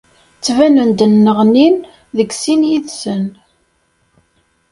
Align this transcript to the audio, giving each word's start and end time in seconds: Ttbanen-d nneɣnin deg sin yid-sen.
Ttbanen-d 0.37 0.99
nneɣnin 1.11 1.75
deg 2.17 2.29
sin 2.41 2.61
yid-sen. 2.69 3.25